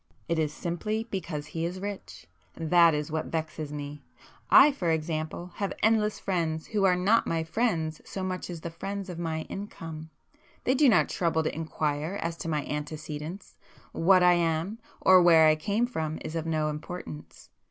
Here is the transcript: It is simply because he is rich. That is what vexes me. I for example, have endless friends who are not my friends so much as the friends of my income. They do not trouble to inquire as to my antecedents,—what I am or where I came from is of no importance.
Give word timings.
It 0.27 0.39
is 0.39 0.51
simply 0.51 1.03
because 1.11 1.45
he 1.45 1.63
is 1.63 1.79
rich. 1.79 2.25
That 2.55 2.95
is 2.95 3.11
what 3.11 3.27
vexes 3.27 3.71
me. 3.71 4.03
I 4.49 4.71
for 4.71 4.89
example, 4.89 5.51
have 5.57 5.73
endless 5.83 6.17
friends 6.19 6.65
who 6.65 6.85
are 6.85 6.95
not 6.95 7.27
my 7.27 7.43
friends 7.43 8.01
so 8.03 8.23
much 8.23 8.49
as 8.49 8.61
the 8.61 8.71
friends 8.71 9.09
of 9.11 9.19
my 9.19 9.41
income. 9.41 10.09
They 10.63 10.73
do 10.73 10.89
not 10.89 11.07
trouble 11.07 11.43
to 11.43 11.53
inquire 11.53 12.17
as 12.19 12.35
to 12.37 12.47
my 12.49 12.65
antecedents,—what 12.65 14.23
I 14.23 14.33
am 14.33 14.79
or 15.01 15.21
where 15.21 15.45
I 15.45 15.55
came 15.55 15.85
from 15.85 16.17
is 16.25 16.35
of 16.35 16.47
no 16.47 16.69
importance. 16.69 17.49